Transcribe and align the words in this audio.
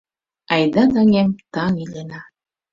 Айда, 0.53 0.83
таҥем, 0.93 1.31
таҥ 1.53 1.73
илена 1.83 2.21